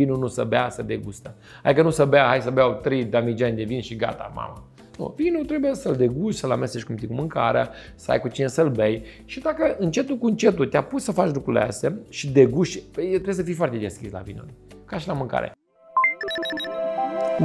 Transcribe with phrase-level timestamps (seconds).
[0.00, 1.34] Vinul nu să bea, să degustă.
[1.62, 4.64] Adică nu să bea, hai să beau 3 damigeni de vin și gata, mama.
[4.98, 8.70] Nu, vinul trebuie să-l degusti, să-l amesteci cum cu mâncarea, să ai cu cine să-l
[8.70, 13.08] bei și dacă încetul cu încetul te-a pus să faci lucrurile astea și degusti, păi,
[13.08, 14.48] trebuie să fii foarte deschis la vinul,
[14.84, 15.52] ca și la mâncare.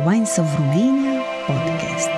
[0.05, 2.09] Wines of Romania Podcast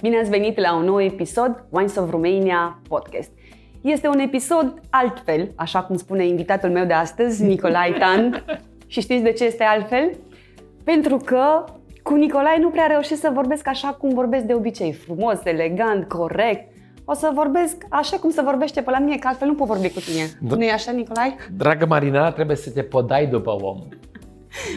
[0.00, 3.30] Bine ați venit la un nou episod Wines of Romania Podcast.
[3.80, 8.44] Este un episod altfel, așa cum spune invitatul meu de astăzi, Nicolae Tan.
[8.86, 10.10] Și știți de ce este altfel?
[10.84, 11.64] Pentru că
[12.02, 16.72] cu Nicolae nu prea reușesc să vorbesc așa cum vorbesc de obicei, frumos, elegant, corect.
[17.04, 19.88] O să vorbesc așa cum se vorbește pe la mine, că altfel nu pot vorbi
[19.88, 20.24] cu tine.
[20.40, 20.56] Da.
[20.56, 21.36] nu e așa, Nicolae?
[21.56, 23.78] Dragă Marina, trebuie să te podai după om.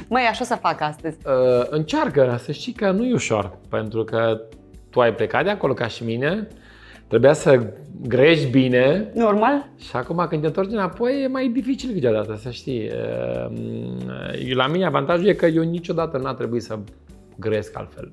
[0.08, 1.18] Măi, așa să fac astăzi.
[1.26, 4.42] Uh, încearcă, să știi că nu e ușor, pentru că
[4.90, 6.48] tu ai plecat de acolo ca și mine,
[7.12, 7.74] Trebuia să
[8.08, 9.12] grești bine.
[9.14, 9.70] Normal.
[9.78, 12.86] Și acum când te întorci înapoi e mai dificil câteodată, să știi.
[12.86, 16.80] Ehm, la mine avantajul e că eu niciodată n-a trebuit să
[17.40, 18.12] gresc altfel.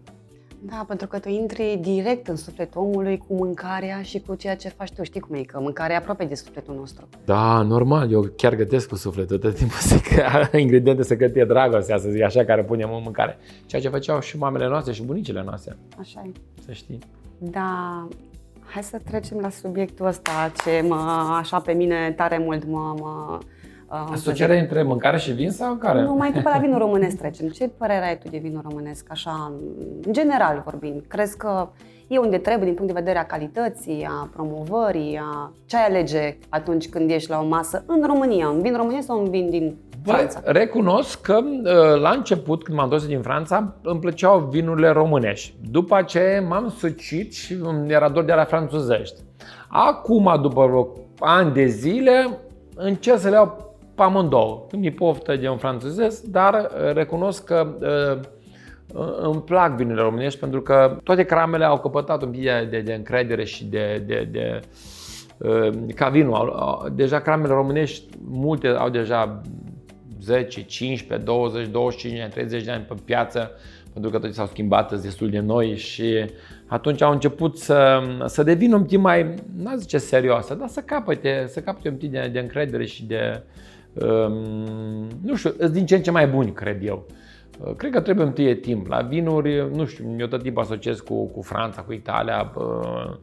[0.60, 4.68] Da, pentru că tu intri direct în sufletul omului cu mâncarea și cu ceea ce
[4.68, 5.02] faci tu.
[5.02, 7.08] Știi cum e, că mâncarea e aproape de sufletul nostru.
[7.24, 8.12] Da, normal.
[8.12, 9.38] Eu chiar gătesc cu sufletul.
[9.38, 13.38] Tot timpul să că ingrediente să gătie dragostea, să zic așa, care punem în mâncare.
[13.66, 15.76] Ceea ce făceau și mamele noastre și bunicile noastre.
[15.98, 16.30] Așa e.
[16.64, 16.98] Să știi.
[17.38, 18.08] Da,
[18.70, 20.94] Hai să trecem la subiectul ăsta ce mă,
[21.38, 22.94] așa pe mine tare mult mă...
[22.98, 23.38] mă
[23.90, 26.02] uh, Asocierea între mâncare și vin sau care?
[26.02, 27.48] Nu, mai după la vinul românesc trecem.
[27.48, 29.52] Ce părere ai tu de vinul românesc, așa,
[30.02, 31.02] în general vorbind?
[31.08, 31.68] Crezi că
[32.08, 36.36] e unde trebuie din punct de vedere a calității, a promovării, a ce ai alege
[36.48, 39.76] atunci când ești la o masă în România, un vin românesc sau un vin din
[40.04, 40.40] Franța?
[40.44, 45.54] Recunosc că uh, la început, când m-am dus din Franța, îmi plăceau vinurile românești.
[45.70, 49.20] După ce m-am sucit și era dor de la franțuzești.
[49.68, 50.88] Acum, după vreo
[51.18, 52.38] ani de zile,
[52.74, 54.66] încerc să le iau pe amândouă.
[54.72, 58.20] Mi poftă de un franțuzez, dar uh, recunosc că uh,
[59.20, 63.44] îmi plac vinurile românești pentru că toate cramele au căpătat un pic de, de încredere
[63.44, 64.60] și de, de, de
[65.94, 66.54] ca vinul.
[66.94, 69.40] Deja cramele românești, multe au deja
[70.22, 73.50] 10, 15, 20, 25 de ani, 30 de ani pe piață,
[73.92, 76.24] pentru că toți s-au schimbat destul de noi și
[76.66, 81.44] atunci au început să, să devină un pic mai, nu zice serioasă, dar să capete,
[81.48, 83.42] să capete un pic de, de încredere și de,
[83.92, 87.06] um, nu știu, din ce în ce mai buni, cred eu.
[87.58, 88.86] Uh, cred că trebuie întâi timp.
[88.86, 93.14] La vinuri, nu știu, eu tot timpul asociez cu, cu Franța, cu Italia, uh,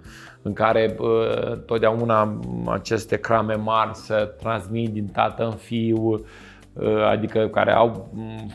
[0.41, 6.25] în care uh, totdeauna aceste crame mari se transmit din tată în fiu,
[7.09, 8.51] adică care au mm,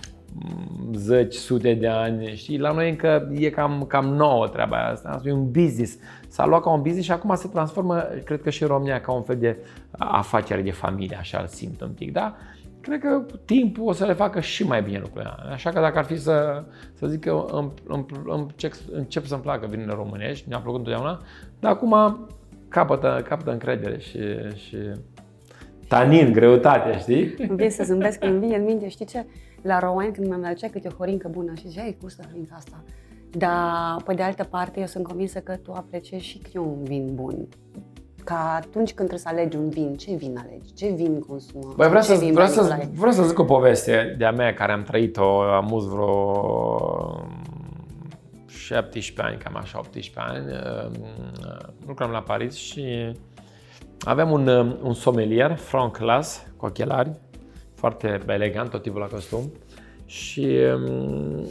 [0.94, 2.58] zeci, sute de ani, știi?
[2.58, 5.96] La noi încă e cam, cam nouă treaba asta, asta e un business.
[6.28, 9.12] S-a luat ca un business și acum se transformă, cred că și în România, ca
[9.12, 9.56] un fel de
[9.98, 12.36] afacere de familie, așa îl simt un pic, da?
[12.80, 15.34] cred că timpul o să le facă și mai bine lucrurile.
[15.52, 19.66] Așa că dacă ar fi să, să zic că îmi, îmi, încep, încep să-mi placă
[19.66, 21.20] vinurile românești, mi-a plăcut întotdeauna,
[21.58, 22.26] dar acum
[22.68, 24.18] capătă, capătă încredere și,
[24.54, 24.76] și
[25.90, 27.34] tanin, greutate, știi?
[27.38, 29.24] Îmi vine să zâmbesc, îmi vine în minte, știi ce?
[29.62, 32.84] La romani când mi-am aducea câte o horincă bună și zicea, ei, gustă horinca asta.
[33.30, 37.10] Dar, pe de altă parte, eu sunt convinsă că tu apreciezi și eu un vin
[37.14, 37.48] bun
[38.24, 40.72] ca atunci când trebuie să alegi un vin, ce vin alegi?
[40.74, 41.72] Ce vin consumă?
[41.76, 45.40] Băi, vreau, să, vreau, să, vreau să zic o poveste de-a mea care am trăit-o,
[45.40, 47.24] am mult vreo
[48.46, 50.44] 17 ani, cam așa, 18 ani.
[51.86, 53.12] Lucram la Paris și
[54.00, 54.48] aveam un,
[54.82, 57.10] un somelier, front class, cu ochelari,
[57.74, 59.52] foarte elegant, tot tipul la costum.
[60.06, 60.54] Și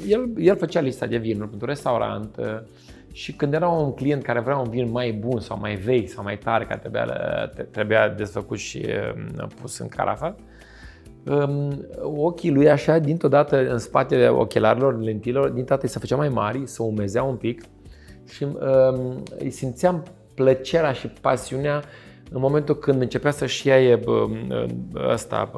[0.07, 2.35] el, el făcea lista de vinuri pentru restaurant,
[3.11, 6.23] și când era un client care vrea un vin mai bun sau mai vechi sau
[6.23, 7.05] mai tare, care trebuia,
[7.71, 8.85] trebuia desfăcut și
[9.39, 10.35] um, pus în carafa,
[11.25, 16.29] um, ochii lui așa, dintr-o dată în spatele ochelarilor, lentilor, dintr-o dată se făcea mai
[16.29, 17.63] mari, se umezeau un pic
[18.33, 20.03] și um, îi simțeam
[20.35, 21.83] plăcerea și pasiunea
[22.31, 23.99] în momentul când începea să-și ia
[25.11, 25.51] ăsta,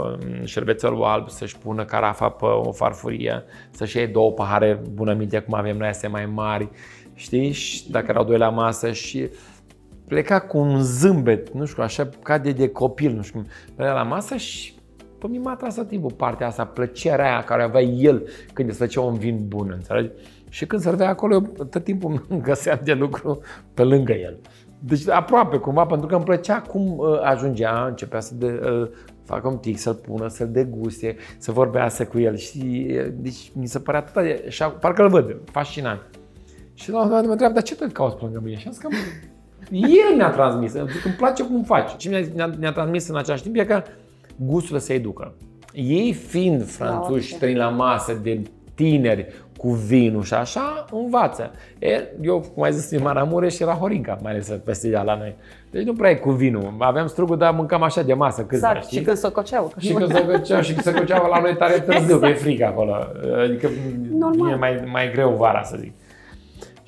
[0.43, 5.53] șervețelul alb, să-și pună carafa pe o farfurie, să-și ia două pahare bună minte, cum
[5.53, 6.69] avem noi, astea mai mari,
[7.13, 7.51] știi?
[7.51, 9.29] Și dacă erau doi la masă și
[10.07, 13.49] pleca cu un zâmbet, nu știu, așa ca de, de copil, nu știu cum.
[13.75, 14.73] Venea la masă și
[15.17, 19.01] pe mine m-a atras timpul partea asta, plăcerea aia care avea el când îți făcea
[19.01, 20.11] un vin bun, înțelegi?
[20.49, 23.41] Și când servea acolo, tot timpul găseam de lucru
[23.73, 24.39] pe lângă el.
[24.83, 28.87] Deci aproape cumva, pentru că îmi plăcea cum uh, ajungea, începea să de, uh,
[29.23, 32.35] facă un tic, să-l pună, să-l deguste, să vorbească cu el.
[32.35, 35.99] Și uh, deci mi se părea atât de, și parcă îl văd, fascinant.
[36.73, 38.57] Și la un moment dat mă întreabă, dar ce te cauți pe lângă mine?
[38.57, 38.87] Și am zis că
[40.09, 41.97] el mi-a transmis, zic, îmi place cum faci.
[41.97, 43.83] Ce mi-a, mi-a transmis în același timp e că
[44.35, 45.33] gustul să-i ducă.
[45.73, 48.41] Ei fiind franțuși, Da, trăind la masă de
[48.73, 49.27] tineri
[49.61, 51.51] cu vinul și așa, învață.
[51.79, 55.35] E, eu, cum ai zis, din Maramureș era Horinca, mai ales peste ea la noi.
[55.71, 56.73] Deci nu prea e cu vinul.
[56.77, 58.97] Aveam strugul, dar mâncam așa de masă câțiva, Exact, știi?
[58.97, 59.73] și când sococeau.
[59.79, 62.65] Și când se făceau, și când se făceau la noi tare târziu, că e frică
[62.65, 62.95] acolo.
[63.43, 63.69] Adică
[64.17, 64.45] Normal.
[64.45, 65.93] vine mai, mai greu vara, să zic.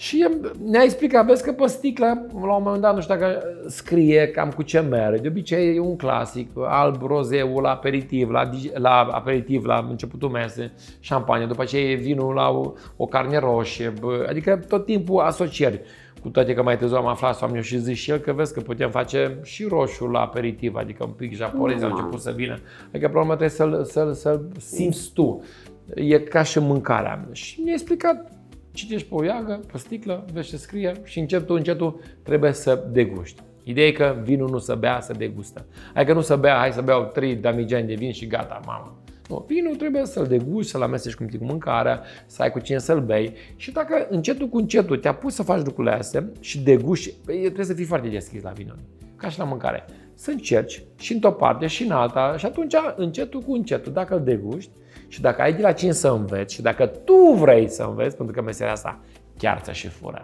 [0.04, 0.28] Și
[0.66, 4.50] ne-a explicat, vezi că pe sticlă, la un moment dat, nu știu dacă scrie cam
[4.50, 5.22] cu ce merge.
[5.22, 10.30] De obicei e un clasic, alb, rozeu la aperitiv, la, dig- la aperitiv, la începutul
[10.30, 15.20] mesei, șampanie, după aceea e vinul la o, o carne roșie, bă, adică tot timpul
[15.20, 15.82] asocieri.
[16.22, 18.34] Cu toate că mai târziu am aflat, sau am eu și zis și el, că
[18.34, 21.98] vezi că putem face și roșu la aperitiv, adică un pic japonez, au Normal.
[21.98, 22.58] început să vină.
[22.88, 25.44] Adică problema trebuie să-l, să-l, să-l simți tu.
[25.96, 27.28] E ca și mâncarea.
[27.32, 28.32] Și mi-a explicat
[28.74, 33.42] citești pe o iagă, pe sticlă, vezi ce scrie și încetul, încetul trebuie să deguști.
[33.64, 35.66] Ideea e că vinul nu să bea, să degustă.
[35.94, 38.98] Adică nu să bea, hai să beau 3 damigeni de vin și gata, mamă.
[39.30, 43.02] Nu, vinul trebuie să-l degusti, să-l amesteci cum cu mâncarea, să ai cu cine să-l
[43.02, 47.40] bei și dacă încetul cu încetul te-a pus să faci lucrurile astea și degusti, păi,
[47.40, 48.80] trebuie să fii foarte deschis la vinul,
[49.16, 49.86] ca și la mâncare.
[50.14, 54.24] Să încerci și într-o parte și în alta și atunci încetul cu încetul, dacă îl
[54.24, 54.72] degusti
[55.14, 58.36] și dacă ai de la cine să înveți și dacă tu vrei să înveți, pentru
[58.36, 59.00] că meseria asta
[59.38, 60.22] chiar ți și fură.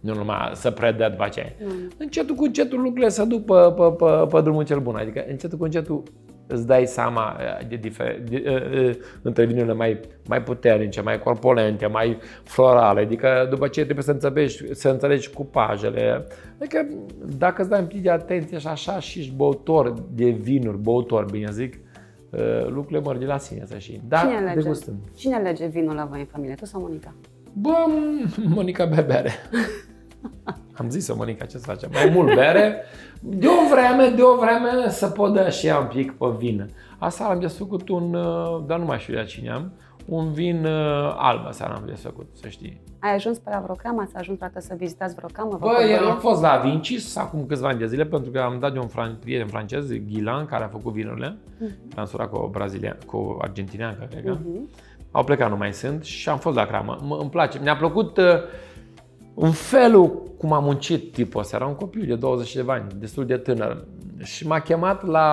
[0.00, 1.52] Nu numai să predă după aceea.
[1.96, 4.96] Încetul cu încetul lucrurile se duc pe, pe, pe, pe drumul cel bun.
[4.96, 6.02] Adică încetul cu încetul
[6.46, 11.18] îți dai seama uh, de difer- de, uh, uh, între vinurile mai, mai puternice, mai
[11.18, 13.00] corpulente, mai florale.
[13.00, 16.26] Adică după ce trebuie să înțelegi, să înțelegi cupajele.
[16.58, 16.88] Adică
[17.36, 21.24] dacă îți dai un pic de atenție și așa și ești băutor de vinuri, băutor,
[21.24, 21.85] bine zic, uh,
[22.68, 24.02] lucrurile merg de la sine să știi.
[24.08, 24.54] Da, Cine alege?
[24.60, 24.96] degustând.
[25.14, 26.54] Cine alege vinul la voi în familie?
[26.54, 27.14] Tu sau Monica?
[27.52, 27.74] Bă,
[28.54, 29.30] Monica bea bere.
[30.78, 31.90] Am zis-o, Monica, ce să facem?
[31.92, 32.82] Mai mult bere.
[33.20, 36.70] De o vreme, de o vreme să pot da și ea un pic pe vin.
[36.98, 39.72] Asta am desfăcut un, uh, dar nu mai știu de la cine am,
[40.06, 42.80] un vin uh, alb seara am desfăcut, să știi.
[43.06, 44.00] Ai ajuns pe la vreo camă?
[44.00, 45.50] Ați ajuns vreodată să vizitați vreo camă?
[45.50, 45.94] Vă Bă, călătorie?
[45.94, 48.78] eu am fost la Vincis acum câțiva ani de zile pentru că am dat de
[48.78, 51.36] un fran- prieten francez, Ghilan, care a făcut vinurile.
[51.96, 54.30] Am surat cu o brazilian, cu o argentiniancă, cred că.
[54.44, 54.68] Mhm.
[55.10, 56.96] Au plecat, nu mai sunt și am fost la cramă.
[56.98, 57.58] M- îmi place.
[57.62, 58.24] Mi-a plăcut uh,
[59.34, 61.56] în felul cum a muncit tipul ăsta.
[61.56, 63.84] Era un copil de 20 de ani, destul de tânăr.
[64.22, 65.30] Și m-a chemat la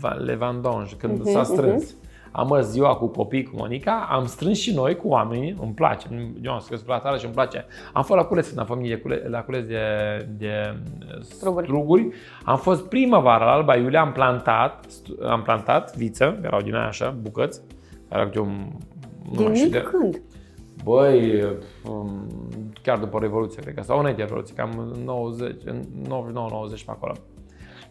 [0.00, 1.94] Va- Le Vendange când Mhm, s-a strâns.
[2.38, 6.06] Am mers ziua cu copii, cu Monica, am strâns și noi cu oamenii, îmi place,
[6.42, 7.66] eu am scris la țară și îmi place.
[7.92, 9.78] Am fost la cules în familie, cule- la cules de,
[10.38, 10.74] de
[11.20, 11.66] Struguri.
[11.66, 12.08] struguri.
[12.44, 16.86] Am fost primăvară la Alba Iulia, am plantat, stu- am plantat viță, erau din aia
[16.86, 17.60] așa, bucăți,
[18.08, 18.66] era câte un...
[19.30, 20.20] nu Din mai știu mic când?
[20.84, 21.42] Băi,
[21.88, 22.26] um,
[22.82, 27.12] chiar după Revoluție, cred că, sau înainte de Revoluție, cam 90, în 99-90 pe acolo.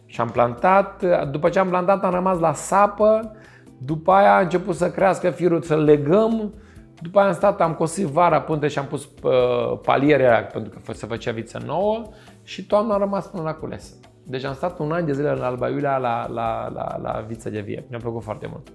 [0.06, 3.32] Și am plantat, după ce am plantat am rămas la sapă,
[3.78, 6.54] după aia a început să crească firul, să legăm,
[7.02, 10.92] după aia am stat, am cosit vara până și am pus uh, palierea pentru că
[10.92, 12.02] se făcea viță nouă
[12.42, 13.94] și toamna am rămas până la cules.
[14.22, 17.50] Deci am stat un an de zile în Alba Iulia la, la, la, la viță
[17.50, 17.84] de vie.
[17.88, 18.72] Mi-a plăcut foarte mult.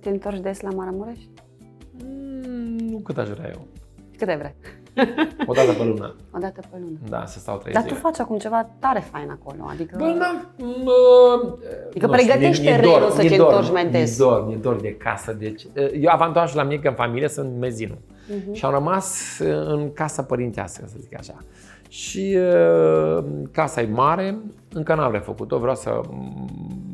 [0.00, 1.18] Te întorci des la Maramureș?
[2.04, 3.66] Mm, nu cât aș vrea eu.
[4.16, 4.54] Cât ai vrea?
[5.50, 6.14] O dată pe lună.
[6.32, 6.98] O dată pe lună.
[7.08, 7.94] Da, să stau trei Dar zile.
[7.94, 9.96] tu faci acum ceva tare fain acolo, adică...
[9.98, 10.46] Bă, n-am...
[10.84, 11.56] Mă,
[11.88, 14.18] Adică nu pregătești știu, mi- mi-e terenul dor, să mi-e te dor, întorci mai des.
[14.18, 15.32] Mi-e dor, mi-e dor de casă.
[15.32, 15.66] Deci,
[16.00, 17.98] eu avantajul la mine că în familie sunt mezinul.
[18.28, 18.52] Mhm.
[18.52, 21.34] Și am rămas în casa părintească, să zic așa.
[21.96, 24.38] Și uh, casa e mare,
[24.72, 26.00] încă n-am refăcut-o, vreau să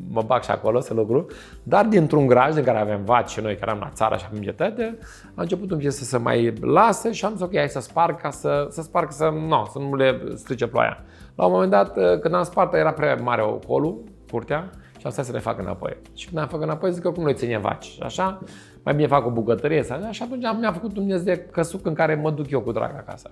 [0.09, 1.27] mă bag și acolo să lucru,
[1.63, 4.43] dar dintr-un graj în care avem vaci și noi care am la țară și avem
[4.43, 4.99] getete,
[5.35, 8.21] a început un pic să se mai lase și am zis ok, hai să sparg
[8.21, 11.05] ca să, să sparg să, no, să nu le strice ploaia.
[11.35, 15.11] La un moment dat, uh, când am spart, era prea mare ocolul, curtea, și am
[15.13, 15.97] stat să le fac înapoi.
[16.15, 17.85] Și când am făcut înapoi, zic că cum noi ținem vaci.
[17.85, 18.39] Și așa,
[18.83, 19.83] mai bine fac o bucătărie.
[19.83, 22.95] Sau, și atunci mi-a făcut Dumnezeu de căsuc în care mă duc eu cu drag
[22.97, 23.31] acasă.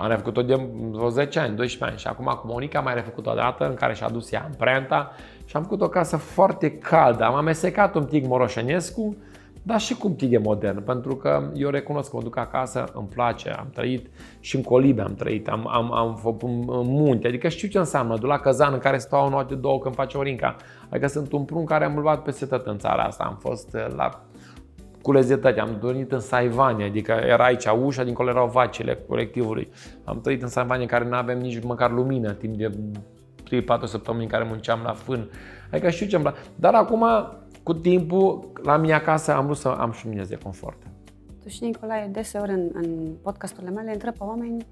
[0.00, 1.98] Am refăcut-o de vreo 10 ani, 12 ani.
[1.98, 5.10] Și acum cu Monica am mai refăcut o dată în care și-a dus ea amprenta
[5.44, 7.24] și am făcut o casă foarte caldă.
[7.24, 9.16] Am amestecat un pic Moroșenescu,
[9.62, 12.84] dar și cu un pic de modern, pentru că eu recunosc că mă duc acasă,
[12.94, 16.86] îmi place, am trăit și în colibe am trăit, am, am, am făcut în în
[16.86, 19.94] munte, adică știu ce înseamnă, duc la căzan în care stau o noapte, două când
[19.94, 20.56] face orinca,
[20.88, 23.94] adică sunt un prun care am luat peste tot în țara asta, am fost uh,
[25.00, 29.68] la culezetate, am dormit în Saivania, adică era aici ușa, dincolo erau vacile colectivului.
[30.04, 34.22] Am trăit în Saivania în care nu aveam nici măcar lumină, timp de 3-4 săptămâni
[34.22, 35.30] în care munceam la fân.
[35.70, 36.40] Adică știu ce îmi place.
[36.56, 37.04] Dar acum,
[37.62, 40.76] cu timpul, la mine acasă am vrut să am și mine de confort.
[41.42, 44.66] Tu și Nicolae, deseori în, în podcasturile mele întreb pe oameni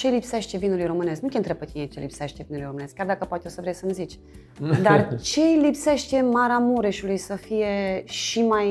[0.00, 1.20] ce lipsește vinului românesc?
[1.20, 3.74] Nu te întreb pe tine ce lipsește vinului românesc, chiar dacă poate o să vrei
[3.74, 4.18] să-mi zici.
[4.86, 8.68] Dar ce lipsește Maramureșului să fie și mai,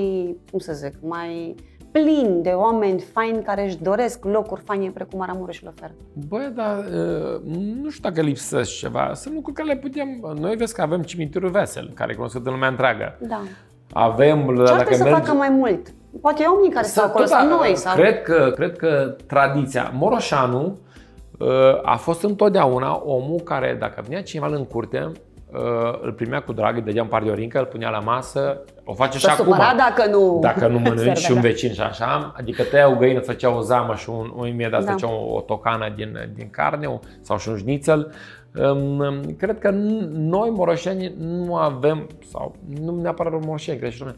[0.51, 1.55] cum să zic, mai
[1.91, 5.93] plin de oameni faini care își doresc locuri faine precum Maramureșul oferă?
[6.27, 7.41] Băi, dar uh,
[7.81, 9.12] nu știu dacă lipsesc ceva.
[9.13, 10.36] Sunt lucruri care le putem...
[10.39, 13.17] Noi vezi că avem cimitirul Vesel, care e cunoscut în lumea întreagă.
[13.27, 13.41] Da.
[13.93, 14.65] Avem...
[14.65, 15.93] Ce ar să facă mai mult?
[16.21, 17.75] Poate omnii care stau acolo, sau noi.
[17.75, 17.95] Sau...
[17.95, 19.91] Cred, că, cred că tradiția...
[19.93, 20.88] Moroșanu uh,
[21.84, 25.12] a fost întotdeauna omul care, dacă venea cineva în curte,
[25.53, 28.62] uh, îl primea cu drag, îi dădea un par de orincă, îl punea la masă,
[28.84, 29.58] o face și acum.
[29.77, 30.39] dacă nu...
[30.41, 33.96] Dacă nu mănânci și un vecin și așa, adică tăia o găină, făcea o zamă
[33.96, 34.91] și un, un imediat da.
[34.91, 38.12] făcea o, o tocană din, din carne sau și un șnițel.
[38.55, 39.69] Um, cred că
[40.10, 44.15] noi, moroșeni, nu avem, sau nu neapărat moroșeni, greșit,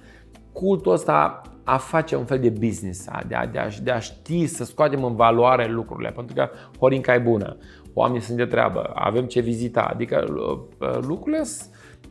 [0.51, 4.45] cultul ăsta a face un fel de business, de a, de, a, de a ști
[4.45, 6.49] să scoatem în valoare lucrurile, pentru că
[6.79, 7.57] Horinca e bună,
[7.93, 10.25] oamenii sunt de treabă, avem ce vizita, adică
[10.79, 11.43] uh, lucrurile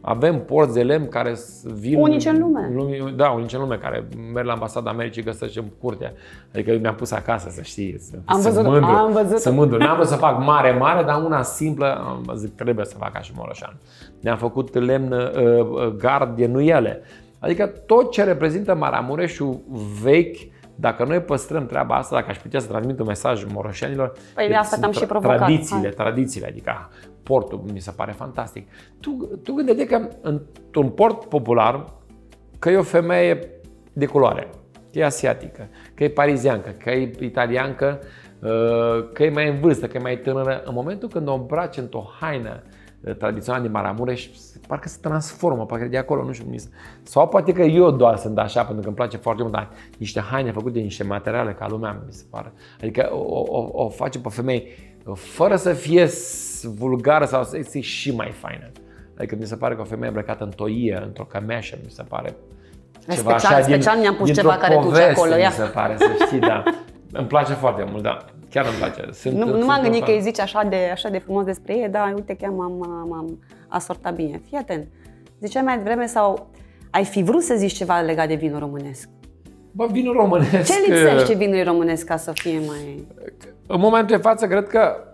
[0.01, 2.01] avem porți de lemn care vin...
[2.01, 2.71] Unice în lume.
[2.75, 3.13] lume.
[3.17, 6.15] Da, unice în lume, care merg la ambasada Americii găsesc în curte.
[6.55, 9.39] Adică eu mi-am pus acasă, să știți, să, am văzut, mândru, am văzut.
[9.39, 9.79] Să mândru.
[9.79, 13.33] N-am vrut să fac mare, mare, dar una simplă, zic, trebuie să fac ca și
[13.37, 13.77] Moroșan.
[14.21, 17.03] Ne-am făcut lemn uh, uh, gard de nuiele.
[17.41, 19.61] Adică tot ce reprezintă Maramureșul
[20.03, 20.37] vechi,
[20.75, 24.55] dacă noi păstrăm treaba asta, dacă aș putea să transmit un mesaj moroșenilor, păi de
[24.55, 25.37] asta am și provocat.
[25.37, 25.91] Tradițiile, Hai.
[25.91, 26.91] tradițiile, adică
[27.23, 28.69] portul mi se pare fantastic.
[29.01, 29.11] Tu,
[29.43, 31.85] tu gândește că într-un port popular,
[32.59, 33.51] că e o femeie
[33.93, 34.49] de culoare,
[34.93, 38.01] că e asiatică, că e pariziancă, că e italiancă,
[38.41, 41.77] uh, că e mai în vârstă, că e mai tânără, în momentul când o îmbraci
[41.77, 42.63] într-o haină
[43.01, 44.29] uh, tradițională din Maramureș,
[44.71, 46.57] parcă se transformă, parcă de acolo, nu știu cum
[47.03, 50.21] Sau poate că eu doar sunt așa, pentru că îmi place foarte mult, dar niște
[50.21, 52.53] haine făcute din niște materiale ca lumea, mi se pare.
[52.81, 54.69] Adică o, o, o face pe femei
[55.15, 56.09] fără să fie
[56.63, 58.71] vulgară sau să fie și mai faină.
[59.19, 62.37] Adică mi se pare că o femeie îmbrăcată în toie, într-o cămeșă, mi se pare
[63.09, 65.35] ceva special, așa special din, mi-am pus ceva care duce acolo.
[65.35, 66.63] Mi se pare, să știi, da.
[67.13, 68.25] îmi place foarte mult, da.
[68.51, 69.13] Chiar îmi place.
[69.13, 71.89] Sunt, nu, nu m-am gândit că îi zici așa de, așa de frumos despre ei,
[71.89, 73.39] dar uite că m-am, m-am
[73.69, 74.41] asortat bine.
[74.49, 74.87] Fii atent.
[75.41, 76.51] Ziceai mai devreme sau
[76.91, 79.09] ai fi vrut să zici ceva legat de vinul românesc?
[79.73, 80.73] Bă, vinul românesc...
[80.73, 83.07] Ce lipsește vinul românesc ca să fie mai...
[83.67, 85.05] În momentul de față, cred că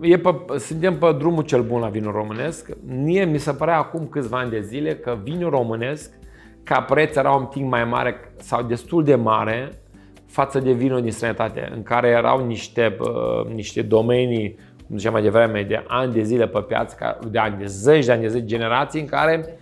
[0.00, 2.68] e pe, suntem pe drumul cel bun la vinul românesc.
[2.86, 6.10] Mie mi se părea acum câțiva ani de zile că vinul românesc,
[6.62, 9.81] ca preț, era un pic mai mare sau destul de mare
[10.32, 15.22] față de vinul din străinătate, în care erau niște, uh, niște domenii, cum ziceam mai
[15.22, 18.44] devreme, de ani de zile pe piață, de ani de zeci, de ani de zeci,
[18.44, 19.56] generații în care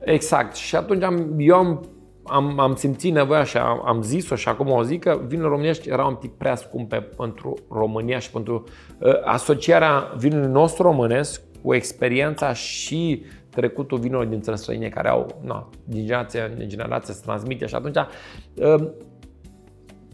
[0.00, 0.54] Exact.
[0.54, 1.88] Și atunci am, eu am
[2.28, 5.88] am, am simțit nevoia și am, am zis-o și acum o zic că vinurile românești
[5.88, 8.64] erau un pic prea scumpe pentru România și pentru
[8.98, 15.40] uh, asocierea vinului nostru românesc cu experiența și trecutul vinurilor din țări străine care au,
[15.44, 18.88] na, din generație în generație se transmite și atunci uh,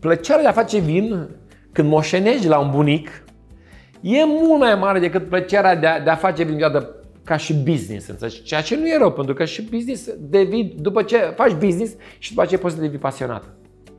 [0.05, 1.29] plăcerea de a face vin
[1.73, 3.25] când moșenești la un bunic
[4.01, 6.89] e mult mai mare decât plăcerea de a, de a face vin de
[7.25, 8.43] ca și business, înțelegi?
[8.43, 12.29] Ceea ce nu e rău, pentru că și business devii, după ce faci business și
[12.29, 13.45] după aceea poți să devii pasionat.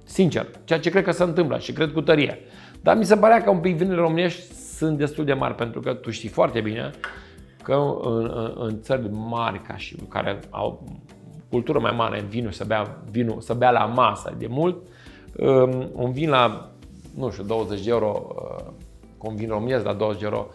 [0.03, 2.39] Sincer, ceea ce cred că se întâmplă și cred cu tărie.
[2.81, 5.93] Dar mi se părea că un pic vinurile românești sunt destul de mari, pentru că
[5.93, 6.91] tu știi foarte bine
[7.63, 10.83] că în, în, în țări mari ca și care au
[11.49, 14.93] cultură mai mare în vinul, să bea, vinul, să bea la masă de mult, um,
[15.93, 16.69] un vin la,
[17.15, 18.65] nu știu, 20 de euro, uh,
[19.17, 20.47] cu un vin românesc la 20 de euro,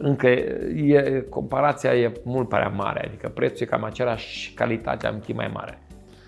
[0.00, 5.50] încă e, comparația e mult prea mare, adică prețul e cam același, calitatea în mai
[5.54, 5.82] mare.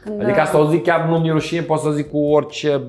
[0.05, 0.25] Da.
[0.25, 2.83] Adică asta o zic chiar nu mi rușine, pot să zic cu orice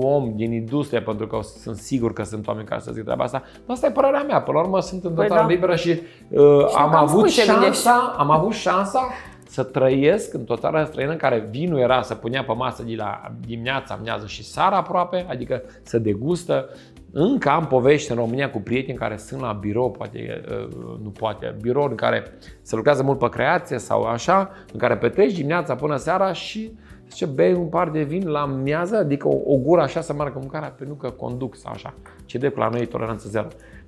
[0.00, 3.42] om din industrie, pentru că sunt sigur că sunt oameni care să zic treaba asta.
[3.66, 5.52] Dar asta e părerea mea, până la urmă sunt în păi total păi da.
[5.54, 9.08] liberă și, uh, și am, avut șansa, am avut șansa
[9.48, 13.32] să trăiesc într-o țară străină în care vinul era să punea pe masă de la
[13.46, 16.68] dimineața, amiază și seara aproape, adică să degustă,
[17.12, 20.68] încă am povești în România cu prieteni care sunt la birou, poate uh,
[21.02, 22.24] nu poate, birou în care
[22.62, 26.72] se lucrează mult pe creație sau așa, în care petreci dimineața până seara și
[27.08, 30.38] zice, bei un par de vin la miază, adică o, o gură așa să meargă
[30.38, 31.94] mâncarea, pentru că conduc sau așa.
[32.24, 33.46] Ce de la noi e toleranță zero.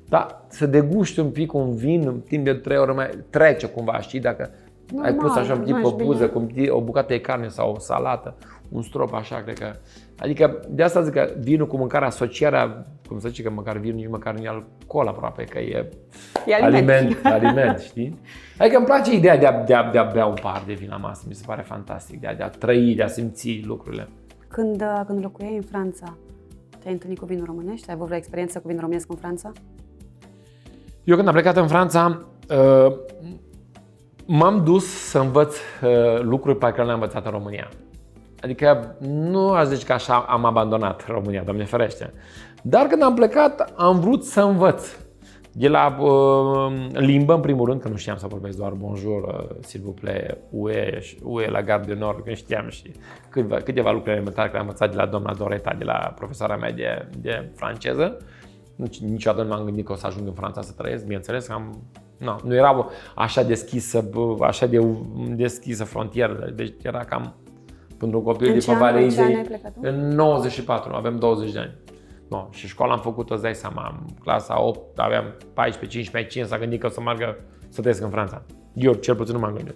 [0.09, 4.01] Dar să degusti un pic un vin în timp de 3 ore mai trece cumva,
[4.01, 4.51] știi, dacă
[4.91, 7.79] Normal, ai pus așa un tip pe buză, cum o bucată de carne sau o
[7.79, 8.35] salată,
[8.69, 9.73] un strop așa, cred că.
[10.19, 13.97] Adică de asta zic că vinul cu mâncarea, asocierea, cum să zice că măcar vinul
[13.97, 15.89] nici măcar nu e alcool aproape, că e,
[16.47, 16.89] e aliment.
[16.89, 18.19] aliment, aliment știi?
[18.59, 20.89] Adică îmi place ideea de a, de, a, de a bea un par de vin
[20.91, 24.09] la masă, mi se pare fantastic, de a, de a trăi, de a simți lucrurile.
[24.49, 26.17] Când, uh, când locuiai în Franța,
[26.79, 27.89] Te-ai întâlnit cu vinul românești?
[27.89, 29.53] Ai avut vreo experiență cu vinul românesc în Franța?
[31.05, 32.97] Eu când am plecat în Franța, uh,
[34.31, 37.69] m-am dus să învăț uh, lucruri pe care le-am învățat în România.
[38.41, 42.13] Adică nu aș zice că așa am abandonat România, Doamne ferește.
[42.63, 44.97] Dar când am plecat, am vrut să învăț.
[45.53, 49.57] De la uh, limbă, în primul rând, că nu știam să vorbesc doar bonjour, uh,
[49.67, 52.93] s'il vous plaît, UE, UE la Gare de Nord, că știam și
[53.29, 56.73] câteva, câteva lucruri elementare care am învățat de la doamna Doreta, de la profesoara mea
[56.73, 58.17] de, de franceză.
[59.01, 61.83] Niciodată nu m-am gândit că o să ajung în Franța să trăiesc, bineînțeles, am
[62.19, 64.11] No, nu era așa deschisă,
[64.41, 64.87] așa de
[65.29, 67.35] deschisă frontieră, deci era cam
[67.99, 69.15] pentru un copil de pe Valei
[69.81, 71.75] În 94, avem 20 de ani.
[72.29, 76.47] No, și școala am făcut-o, îți dai seama, în clasa 8, aveam 14, 15, 5,
[76.47, 77.37] s-a gândit că o să meargă
[77.69, 78.43] să trăiesc în Franța.
[78.73, 79.75] Eu cel puțin nu m-am gândit.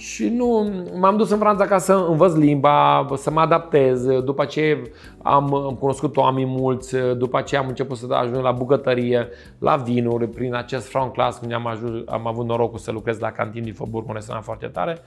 [0.00, 4.06] Și nu, m-am dus în Franța ca să învăț limba, să mă adaptez.
[4.06, 4.90] După ce
[5.22, 9.28] am, am cunoscut oameni mulți, după ce am început să ajung la bucătărie,
[9.58, 13.30] la vinuri, prin acest front class, unde am, ajuns, am avut norocul să lucrez la
[13.30, 14.98] cantin din Făburg, un restaurant foarte tare,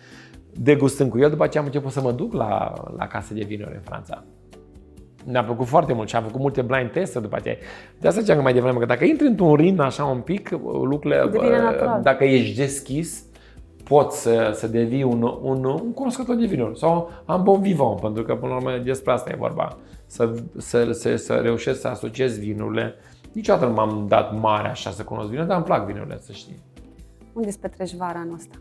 [0.52, 3.74] degustând cu el, după ce am început să mă duc la, la case de vinuri
[3.74, 4.24] în Franța.
[5.26, 7.56] Mi-a plăcut foarte mult și am făcut multe blind teste după aceea.
[8.00, 10.50] De asta ziceam mai devreme, că dacă intri într-un ritm așa un pic,
[10.84, 11.32] lucrurile,
[12.02, 13.26] dacă ești deschis,
[13.84, 18.24] poți să, să devii un, un, un cunoscător de vinuri sau un bon vivant, pentru
[18.24, 19.78] că până la urmă despre asta e vorba.
[20.06, 22.96] Să, să, să, să reușesc să asociez vinurile.
[23.32, 26.62] Niciodată nu m-am dat mare așa să cunosc vinurile, dar îmi plac vinurile, să știi.
[27.34, 28.56] Unde îți petreci vara anul ăsta?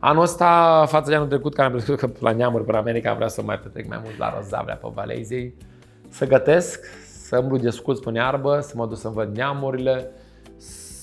[0.00, 3.16] Anul ăsta, față de anul trecut, care am crezut că la neamuri pe America, am
[3.16, 5.54] vrea să mai petrec mai mult la Rozavlea pe Valezei,
[6.08, 6.84] să gătesc,
[7.22, 10.10] să îmblu de scuț pe nearbă, să mă duc să văd neamurile,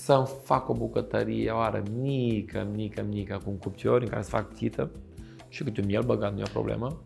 [0.08, 4.28] să-mi fac o bucătărie, o ară mică, mică, mică, cu un cupcior în care să
[4.28, 4.90] fac tită
[5.48, 7.00] și câte un miel băgat, nu e o problemă.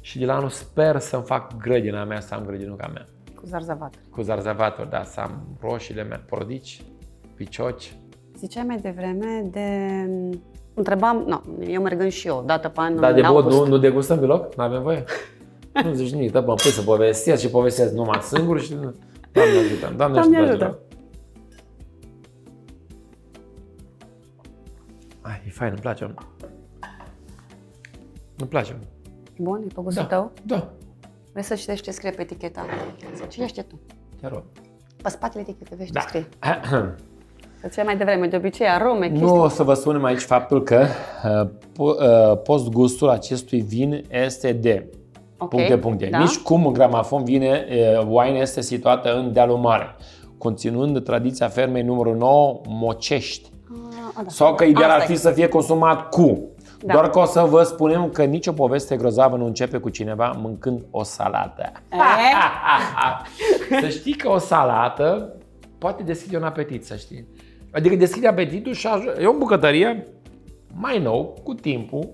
[0.00, 3.08] Și de la anul sper să-mi fac grădina mea, să am grădinuca mea.
[3.34, 3.94] Cu zarzavat.
[4.10, 6.82] Cu zarzavaturi, da, să am roșiile mele, porodici,
[7.34, 7.96] picioci.
[8.38, 9.68] Ziceai mai devreme de...
[10.74, 14.18] Întrebam, nu, eu mergând și eu, dată pe an Da, de bot nu, nu degustăm
[14.18, 14.54] deloc?
[14.54, 15.04] Nu avem voie?
[15.84, 18.74] nu zici nimic, da, bă, păi să povestesc și povestesc numai singur și...
[19.32, 20.64] Doamne ajută, Doamne, Doamne ajută.
[20.64, 20.85] ajută.
[25.56, 26.14] Fain, îmi place.
[28.36, 28.78] Îmi place.
[29.38, 30.32] Bun, e pe gustul da, tău?
[30.42, 30.68] Da.
[31.30, 32.66] Vrei să citești ce scrie pe eticheta?
[33.28, 33.80] Citește tu.
[34.20, 34.42] Te rog.
[35.02, 36.00] Pe spatele etichetă vezi da.
[36.00, 36.28] ce scrie.
[37.70, 39.26] Să mai devreme, de obicei, arome, chestii.
[39.26, 40.84] Nu o să vă spunem aici faptul că
[41.24, 44.86] uh, uh, postgustul acestui vin este de
[45.38, 46.06] okay, puncte, puncte.
[46.06, 46.18] Da?
[46.18, 47.66] Nici cum în gramafon vine,
[47.98, 49.96] uh, wine este situată în dealul mare,
[50.38, 53.50] conținând tradiția fermei numărul 9, Mocești.
[54.16, 54.28] Ah, da.
[54.30, 56.48] Sau că ideal ar fi să fie consumat cu.
[56.84, 56.92] Da.
[56.92, 60.80] Doar că o să vă spunem că nicio poveste grozavă nu începe cu cineva mâncând
[60.90, 61.72] o salată.
[63.80, 65.32] să știi că o salată
[65.78, 67.26] poate deschide un apetit, să știi.
[67.72, 70.06] Adică deschide apetitul și aj- e o bucătărie
[70.74, 72.08] mai nou, cu timpul,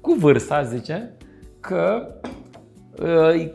[0.00, 1.12] cu vârsta, zice,
[1.60, 2.47] că e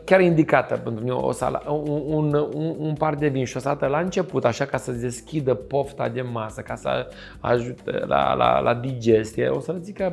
[0.04, 1.62] chiar indicată pentru mine o sala,
[2.06, 5.54] un, un, un par de vin și o salată la început, așa ca să deschidă
[5.54, 7.08] pofta de masă, ca să
[7.40, 9.48] ajute la, la, la digestie.
[9.48, 10.10] O să zic că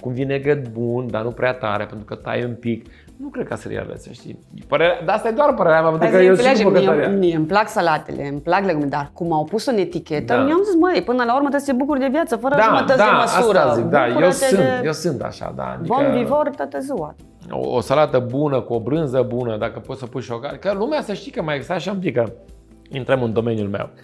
[0.00, 2.86] cu un vinegret bun, dar nu prea tare, pentru că tai un pic.
[3.16, 4.38] Nu cred că seriale, să știi.
[4.66, 7.68] Părerea, dar asta e doar părerea mea, pentru că eu sunt mie, mie îmi plac
[7.68, 10.42] salatele, îmi plac legume, dar cum au pus în etichetă, da.
[10.42, 12.98] mi-am zis, măi, până la urmă trebuie să te bucuri de viață, fără da, jumătăți
[12.98, 13.58] da, de măsură.
[13.58, 14.80] Asta zic, da, eu sunt, de...
[14.84, 15.76] eu sunt așa, da.
[15.78, 15.94] Adică...
[15.94, 17.14] Bon vivor toată ziua
[17.50, 20.56] o, o salată bună, cu o brânză bună, dacă poți să pui și o carne.
[20.56, 22.32] Că lumea să știi că mai există așa un pic, că
[22.90, 23.88] intrăm în domeniul meu.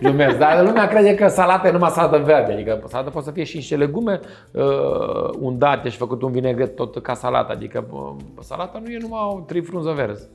[0.00, 3.44] Lumea, dar lumea crede că salata e numai salată verde, adică salata poate să fie
[3.44, 4.20] și niște legume
[4.50, 4.64] uh,
[5.38, 9.62] undate și făcut un vinegret tot ca salată, adică uh, salata nu e numai trei
[9.62, 10.28] frunză verzi.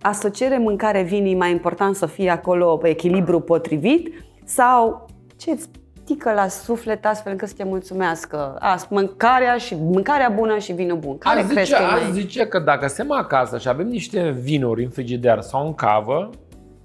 [0.00, 5.68] Asociere mâncare-vin e mai important să fie acolo pe echilibru potrivit sau ce îți
[6.08, 8.56] tică la suflet astfel încât să te mulțumească.
[8.58, 11.18] A, mâncarea, și, mâncarea bună și vinul bun.
[11.18, 14.84] Care aș crezi zice, că aș zice că dacă suntem acasă și avem niște vinuri
[14.84, 16.30] în frigider sau în cavă,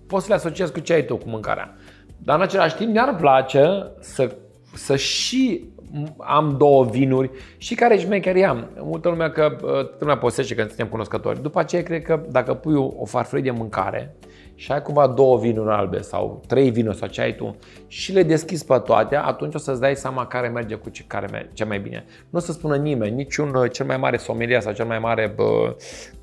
[0.08, 1.76] poți să le asociezi cu ce ai tu cu mâncarea.
[2.18, 4.36] Dar în același timp mi-ar place să,
[4.74, 5.70] să și
[6.18, 8.70] am două vinuri și care șmecheri am.
[8.80, 9.56] Multă lume că
[10.00, 11.42] lumea posește când suntem cunoscători.
[11.42, 14.16] După aceea cred că dacă pui o, o farfurie de mâncare,
[14.56, 17.56] și ai cumva două vinuri albe sau trei vinuri sau ce ai tu
[17.88, 21.28] și le deschizi pe toate, atunci o să-ți dai seama care merge cu ce, care
[21.32, 22.06] merge cel mai bine.
[22.30, 25.34] Nu o să spună nimeni, niciun uh, cel mai mare sommelier sau cel mai mare
[25.36, 25.76] bă,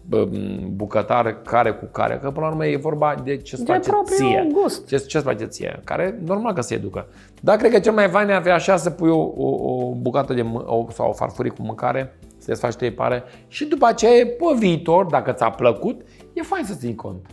[0.08, 0.28] bă,
[0.70, 4.48] bucătar care cu care, că până la urmă e vorba de ce-ți de place ție.
[4.52, 4.86] gust.
[4.86, 7.06] Ce, ce-ți place ție, care normal că se educă.
[7.40, 10.34] Dar cred că cel mai fain ar fi așa să pui o, o, o bucată
[10.34, 14.58] de, o, sau o farfurie cu mâncare să desfaci trei pare și după aceea, pe
[14.58, 16.00] viitor, dacă ți-a plăcut,
[16.32, 17.26] e fain să ții cont.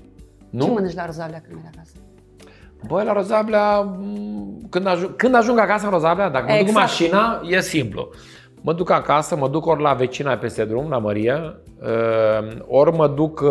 [0.49, 0.63] Nu?
[0.63, 1.95] Ce mănânci la Rozablea când mergi acasă?
[2.87, 6.59] Băi, la Rozablea, mm, când ajung, când ajung acasă în Rozablea, dacă exact.
[6.59, 6.99] mă duc cu exact.
[6.99, 8.09] mașina, e simplu.
[8.61, 13.07] Mă duc acasă, mă duc ori la vecina peste drum, la Maria, uh, ori mă
[13.07, 13.49] duc uh,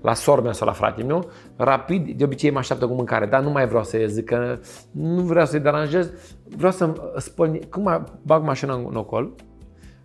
[0.00, 3.50] la sormea sau la fratele meu, rapid, de obicei mă așteaptă cu mâncare, dar nu
[3.50, 4.58] mai vreau să zic că
[4.90, 6.10] nu vreau să-i deranjez,
[6.56, 9.32] vreau să spăl, cum bag mașina în ocol,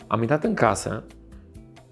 [0.08, 1.04] am intrat în casă,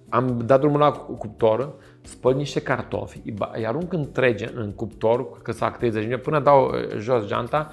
[0.10, 3.22] am dat drumul la cuptor, spăl niște cartofi,
[3.54, 7.72] îi arunc întregi în cuptor, că să 30 minute, până dau uh, jos geanta,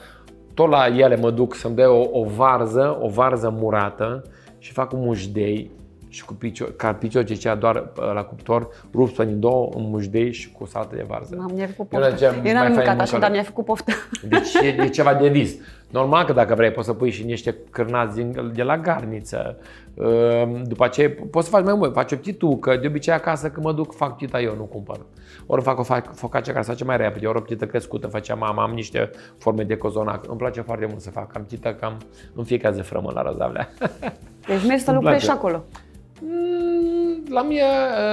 [0.54, 4.22] tot la ele mă duc să-mi dea o, o varză, o varză murată
[4.62, 5.70] și fac un mușdei
[6.08, 10.32] și cu picior, carpicior ce cea doar uh, la cuptor, rupt în două, un mușdei
[10.32, 11.36] și cu salată de varză.
[11.38, 12.24] M-am mi-a făcut poftă.
[12.24, 13.92] Eu, Eu n-am mâncat așa, dar mi-a făcut poftă.
[14.28, 15.54] Deci e, e ceva de vis.
[15.90, 19.56] Normal că dacă vrei poți să pui și niște cârnați din, de la garniță.
[19.94, 22.76] Ehm, după aceea poți să faci mai mult, faci o ptitucă.
[22.76, 25.00] De obicei acasă când mă duc fac ptita eu, nu cumpăr.
[25.46, 28.62] Ori fac o focace care se face mai repede, ori o ptită crescută, facea mama,
[28.62, 30.28] am niște forme de cozonac.
[30.28, 31.96] Îmi place foarte mult să fac, am ptită cam
[32.34, 33.68] în fiecare zi frămă la răzavlea.
[34.48, 35.64] Deci mergi să lucrezi și acolo.
[36.20, 37.62] Mm, la mine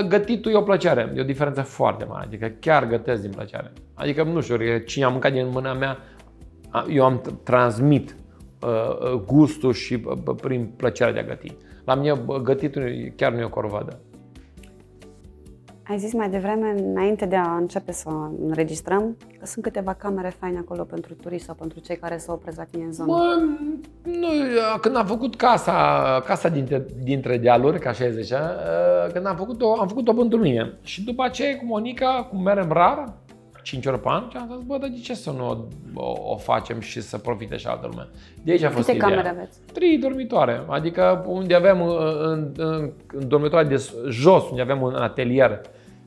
[0.07, 3.71] gătitul e o plăcere, e o diferență foarte mare, adică chiar gătesc din plăcere.
[3.93, 5.97] Adică, nu știu, cine a mâncat din mâna mea,
[6.89, 8.15] eu am transmit
[8.61, 9.97] uh, gustul și
[10.41, 11.55] prin plăcerea de a găti.
[11.89, 13.99] La mine gătitul chiar nu e o corvadă.
[15.83, 18.09] Ai zis mai devreme, înainte de a începe să
[18.47, 22.57] înregistrăm, că sunt câteva camere faine acolo pentru turiști sau pentru cei care se opresc
[22.57, 23.11] la tine în zonă.
[23.11, 23.41] Mă,
[24.03, 24.27] nu,
[24.81, 25.73] când am făcut casa,
[26.25, 28.55] casa dintre, dintre dealuri, ca așa zicea,
[29.05, 30.77] uh, când am făcut-o, am făcut-o pentru mine.
[30.81, 33.13] Și după aceea cu Monica, cum merem rar,
[33.69, 35.57] 5 ori pe an și am zis, bă, dar de ce să nu o,
[35.93, 38.07] o, o facem și să profite și altă lume?
[38.43, 39.09] De aici a fost Câte ideea.
[39.09, 39.59] camere aveți?
[39.73, 45.61] Trei dormitoare, adică unde avem în, în, în dormitoare de jos, unde avem un atelier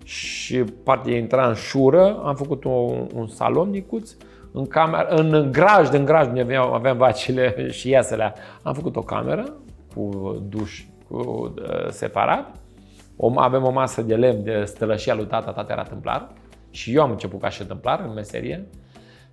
[0.04, 4.10] și partea intra în șură, am făcut un, un salon micuț,
[4.52, 9.02] în, cameră, în grajd, în grajd unde aveam, aveam vacile și iasele, am făcut o
[9.02, 9.52] cameră
[9.94, 12.54] cu duș cu, uh, separat,
[13.16, 16.28] o, avem o masă de lemn de stălășia lui tata, tata era tâmplar,
[16.72, 18.66] și eu am început ca și întâmplar în meserie.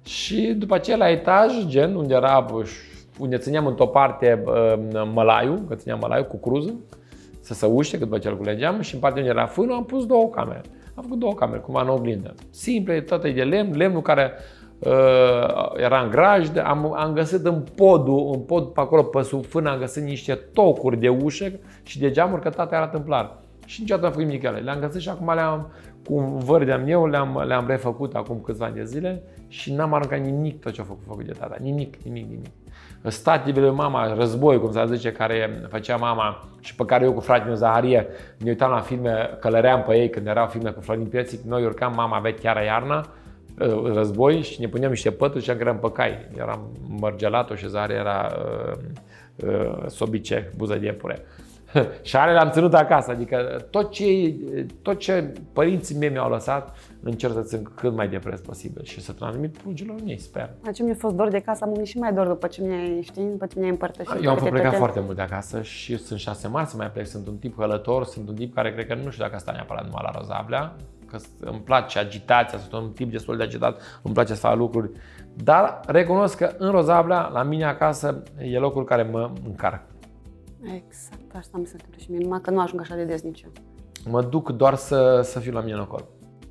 [0.04, 2.46] Și după aceea la etaj, gen, unde era,
[3.20, 4.44] unde țineam într-o parte
[5.14, 6.74] mălaiul, că țineam mălaiul cu cruză,
[7.40, 9.86] să se uște, că după ce îl culegeam, și în partea unde era fânul am
[9.86, 10.62] pus două camere.
[10.96, 12.34] Am făcut două camere, cumva în oglindă.
[12.50, 14.32] Simple, toată e de lemn, lemnul care
[14.80, 19.46] uh, era în grajd, am, am găsit în podul, în pod pe acolo, pe sub
[19.46, 21.52] fână, am găsit niște tocuri de ușă
[21.84, 23.38] și de geamuri, că tata era tâmplar.
[23.70, 24.58] Și niciodată am făcut nimic ele.
[24.58, 25.72] Le-am găsit și acum le-am,
[26.06, 30.20] cu văr de eu, le-am, le-am refăcut acum câțiva ani de zile și n-am aruncat
[30.20, 31.56] nimic tot ce a făcut, făcut de tata.
[31.60, 32.52] Nimic, nimic, nimic.
[33.04, 37.48] Stativele mama, război, cum se zice, care făcea mama și pe care eu cu fratele
[37.48, 41.42] meu Zaharie ne uitam la filme, călăream pe ei când erau filme cu Florin Piețic,
[41.42, 43.06] noi urcam, mama avea chiar iarna,
[43.60, 46.28] uh, război și ne puneam niște pături și eram pe cai.
[46.38, 48.78] Eram mărgelat și Zaharie era uh,
[49.50, 51.26] uh, sobice, buză de iepure.
[52.02, 54.36] și ale le-am ținut acasă, adică tot ce,
[54.82, 59.12] tot ce părinții mei mi-au lăsat, încerc să țin cât mai depres posibil și să
[59.12, 60.50] transmit prugilor mei, sper.
[60.74, 63.46] Ce mi-a fost dor de casă, am și mai dor după ce mi-ai, știi, după
[63.46, 64.24] ce mi-ai împărtășit.
[64.24, 67.06] Eu am fost plecat foarte mult de acasă și sunt șase mari să mai plec,
[67.06, 69.84] sunt un tip hălător, sunt un tip care cred că nu știu dacă asta neapărat
[69.84, 74.34] numai la Rozablea, că îmi place agitația, sunt un tip destul de agitat, îmi place
[74.34, 74.90] să fac lucruri,
[75.34, 79.82] dar recunosc că în Rozablea, la mine acasă, e locul care mă încarc.
[80.64, 83.42] Exact, asta mi se întâmplă și mie, numai că nu ajung așa de des nici
[83.42, 83.52] eu.
[84.12, 86.06] Mă duc doar să, să fiu la mine în ocol.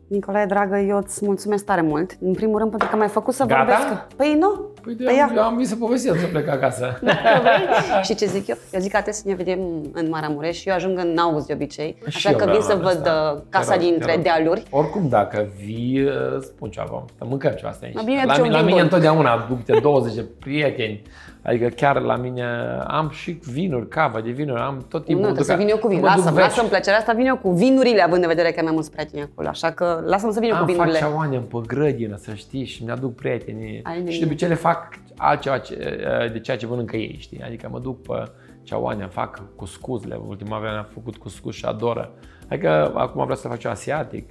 [0.08, 2.16] Nicolae, dragă, eu îți mulțumesc tare mult.
[2.20, 3.58] În primul rând pentru că m-ai făcut să Gata?
[3.64, 4.16] vorbesc.
[4.16, 4.70] Păi nu.
[4.82, 7.00] Păi, de păi eu am venit să povestim să plec acasă.
[8.06, 8.56] și ce zic eu?
[8.72, 9.58] Eu zic că trebuie să ne vedem
[9.92, 11.96] în Maramureș și eu ajung în Nauz de obicei.
[12.08, 13.32] Și așa că vin să vreau văd asta.
[13.36, 14.22] uh, casa Te rog, dintre te rog.
[14.22, 14.62] dealuri.
[14.70, 17.04] Oricum, dacă vii, uh, spun ceva.
[17.18, 17.94] Să mâncăm ceva asta aici.
[17.94, 18.84] La bine, la, ce un mine, la vin mine bun.
[18.92, 21.02] întotdeauna duc de 20 de prieteni.
[21.42, 22.44] Adică chiar la mine
[22.86, 25.14] am și vinuri, cava de vinuri, am tot timpul.
[25.24, 26.00] Nu, mă trebuie să duc- vin eu cu vin.
[26.00, 26.44] mă duc Lasă-mi, veci.
[26.44, 29.22] lasă-mi plăcerea asta, vin eu cu vinurile, având în vedere că am mai mulți prieteni
[29.22, 29.48] acolo.
[29.48, 30.98] Așa că lasă-mă să vin eu cu Am fac vinurile.
[30.98, 33.80] ceauane pe grădină, să știi, și mi-aduc prietenii.
[33.84, 34.18] Ai și bine.
[34.18, 35.98] de obicei le fac altceva ce,
[36.32, 37.42] de ceea ce mănâncă ei, știi?
[37.46, 38.22] Adică mă duc pe
[38.62, 40.20] ceauane, fac cuscuzle.
[40.28, 42.10] Ultima vreme am făcut cuscuz și adoră.
[42.48, 44.30] Adică acum vreau să fac ceva asiatic.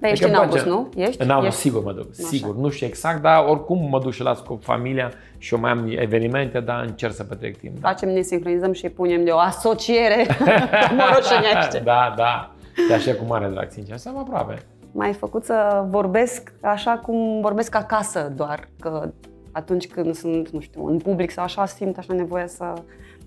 [0.00, 0.68] Dar ești Adică în îmi place.
[0.70, 1.02] august, nu?
[1.04, 1.22] Ești?
[1.22, 1.60] În august, Ești?
[1.68, 2.28] sigur mă duc, Așa.
[2.28, 2.56] sigur.
[2.56, 5.86] Nu știu exact, dar oricum mă duc și las cu familia și eu mai am
[5.96, 7.78] evenimente, dar încerc să petrec timp.
[7.80, 10.26] Da, Facem, ne sincronizăm și punem de o asociere
[10.98, 11.78] moroșăneaște.
[11.78, 12.52] da, da.
[12.88, 13.96] Te așa cu mare drag, sincer.
[13.96, 14.58] Să am aproape.
[14.92, 19.10] M-ai făcut să vorbesc așa cum vorbesc acasă doar, că
[19.52, 22.72] atunci când sunt, nu știu, în public sau așa, simt așa nevoie să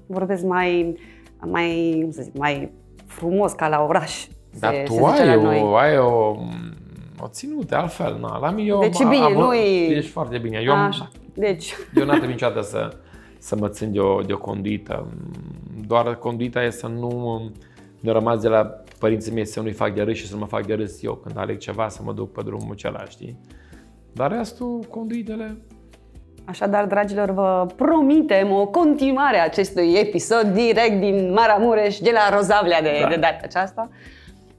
[0.06, 0.98] vorbesc mai,
[1.40, 2.72] mai, cum să zic, mai
[3.06, 4.26] frumos ca la oraș.
[4.60, 5.62] Dar se, tu se zice ai, la noi.
[5.64, 6.36] o, ai o,
[7.20, 8.38] o ținută, altfel, na.
[8.38, 10.60] La mine eu Deci am- bine, am- nu-i- Ești foarte bine.
[10.64, 11.10] Eu, am, Așa.
[11.34, 12.90] Deci, eu n-am trebuit niciodată să,
[13.40, 15.08] să mă țin de o, de o conduită.
[15.88, 17.42] Doar conduita e să nu
[18.00, 20.46] mi rămas de la părinții mei să nu-i fac de râs și să nu mă
[20.46, 23.38] fac de râs eu când aleg ceva să mă duc pe drumul acela, știi?
[24.14, 25.58] Dar restul, conduitele,
[26.46, 32.82] Așadar, dragilor, vă promitem o continuare a acestui episod direct din Maramureș, de la Rozavlea
[32.82, 33.08] de, Da.
[33.08, 33.90] de data aceasta.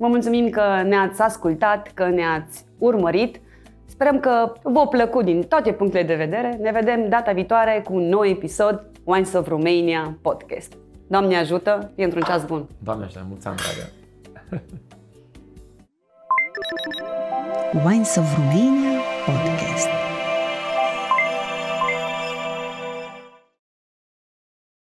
[0.02, 3.40] Vă mulțumim că ne-ați ascultat, că ne-ați urmărit.
[3.86, 6.58] Sperăm că v-a plăcut din toate punctele de vedere.
[6.60, 10.72] Ne vedem data viitoare cu un nou episod Wines of Romania podcast.
[11.06, 12.66] Doamne ajută, fie într-un ceas bun!
[12.78, 13.90] Doamne așa, mulți ani, dragă!
[17.88, 20.11] Wines of Romania podcast.